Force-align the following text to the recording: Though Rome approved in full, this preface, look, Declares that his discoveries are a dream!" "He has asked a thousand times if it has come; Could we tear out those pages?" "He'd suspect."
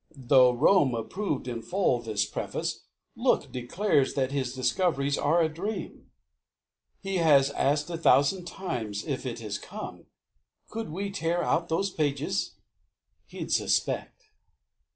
Though 0.17 0.51
Rome 0.51 0.95
approved 0.95 1.47
in 1.47 1.61
full, 1.61 2.01
this 2.01 2.25
preface, 2.25 2.83
look, 3.15 3.51
Declares 3.51 4.15
that 4.15 4.31
his 4.31 4.51
discoveries 4.55 5.15
are 5.15 5.43
a 5.43 5.47
dream!" 5.47 6.09
"He 6.99 7.17
has 7.17 7.51
asked 7.51 7.87
a 7.91 7.99
thousand 7.99 8.45
times 8.45 9.05
if 9.05 9.27
it 9.27 9.41
has 9.41 9.59
come; 9.59 10.07
Could 10.69 10.89
we 10.89 11.11
tear 11.11 11.43
out 11.43 11.69
those 11.69 11.91
pages?" 11.91 12.55
"He'd 13.27 13.51
suspect." 13.51 14.23